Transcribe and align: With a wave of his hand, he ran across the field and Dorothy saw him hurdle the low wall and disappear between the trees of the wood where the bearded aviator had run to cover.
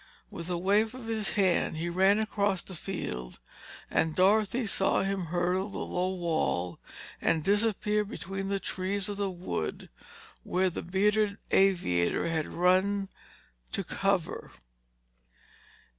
With 0.31 0.49
a 0.49 0.57
wave 0.57 0.95
of 0.95 1.05
his 1.05 1.29
hand, 1.33 1.77
he 1.77 1.87
ran 1.87 2.17
across 2.17 2.63
the 2.63 2.73
field 2.73 3.37
and 3.87 4.15
Dorothy 4.15 4.65
saw 4.65 5.03
him 5.03 5.25
hurdle 5.25 5.69
the 5.69 5.77
low 5.77 6.11
wall 6.15 6.79
and 7.21 7.43
disappear 7.43 8.03
between 8.03 8.47
the 8.49 8.59
trees 8.59 9.07
of 9.09 9.17
the 9.17 9.29
wood 9.29 9.91
where 10.41 10.71
the 10.71 10.81
bearded 10.81 11.37
aviator 11.51 12.29
had 12.29 12.51
run 12.51 13.09
to 13.73 13.83
cover. 13.83 14.51